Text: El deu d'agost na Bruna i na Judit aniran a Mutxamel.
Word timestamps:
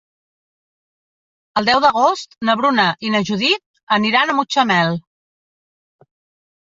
El 1.61 1.67
deu 1.67 1.81
d'agost 1.83 2.33
na 2.49 2.57
Bruna 2.61 2.87
i 3.09 3.13
na 3.17 3.23
Judit 3.31 3.63
aniran 4.01 4.33
a 4.35 4.39
Mutxamel. 4.39 4.99